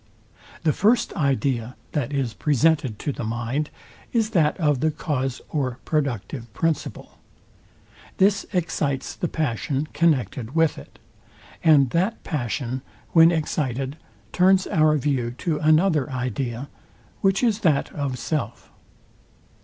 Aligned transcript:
The 0.63 0.73
first 0.73 1.13
idea, 1.13 1.75
that 1.91 2.11
is 2.11 2.33
presented 2.33 2.97
to 2.97 3.11
the 3.11 3.23
mind, 3.23 3.69
is 4.13 4.31
that 4.31 4.57
of 4.59 4.79
the 4.79 4.89
cause 4.89 5.41
or 5.49 5.77
productive 5.85 6.51
principle. 6.55 7.19
This 8.17 8.47
excites 8.51 9.13
the 9.13 9.27
passion, 9.27 9.85
connected 9.93 10.55
with 10.55 10.79
it; 10.79 10.97
and 11.63 11.91
that 11.91 12.23
passion, 12.23 12.81
when 13.11 13.31
excited, 13.31 13.95
turns 14.33 14.65
our 14.65 14.97
view 14.97 15.35
to 15.37 15.59
another 15.59 16.09
idea, 16.09 16.67
which 17.21 17.43
is 17.43 17.59
that 17.59 17.91
of 17.91 18.17
self. 18.17 18.71